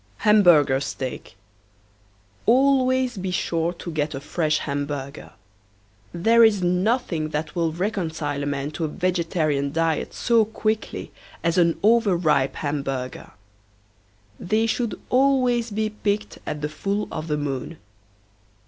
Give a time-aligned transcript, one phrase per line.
[0.25, 1.35] HAMBURGER STEAK.
[2.47, 5.33] Always be sure to get a fresh Hamburger.
[6.11, 11.11] There is nothing that will reconcile a man to a vegetarian diet so quickly
[11.43, 13.29] as an over ripe Hamburger.
[14.39, 17.77] They should always be picked at the full of the moon.